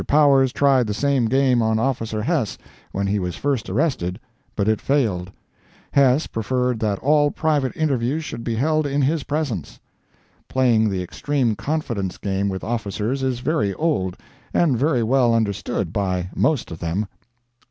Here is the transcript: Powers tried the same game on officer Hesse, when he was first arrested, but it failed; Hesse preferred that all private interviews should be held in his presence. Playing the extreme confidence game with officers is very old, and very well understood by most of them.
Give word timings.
Powers 0.07 0.51
tried 0.51 0.87
the 0.87 0.95
same 0.95 1.25
game 1.27 1.61
on 1.61 1.77
officer 1.77 2.23
Hesse, 2.23 2.57
when 2.91 3.05
he 3.05 3.19
was 3.19 3.35
first 3.35 3.69
arrested, 3.69 4.19
but 4.55 4.67
it 4.67 4.81
failed; 4.81 5.31
Hesse 5.91 6.25
preferred 6.25 6.79
that 6.79 6.97
all 6.97 7.29
private 7.29 7.71
interviews 7.77 8.23
should 8.25 8.43
be 8.43 8.55
held 8.55 8.87
in 8.87 9.03
his 9.03 9.21
presence. 9.23 9.79
Playing 10.49 10.89
the 10.89 11.03
extreme 11.03 11.55
confidence 11.55 12.17
game 12.17 12.49
with 12.49 12.63
officers 12.63 13.21
is 13.21 13.41
very 13.41 13.75
old, 13.75 14.17
and 14.55 14.75
very 14.75 15.03
well 15.03 15.35
understood 15.35 15.93
by 15.93 16.31
most 16.33 16.71
of 16.71 16.79
them. 16.79 17.05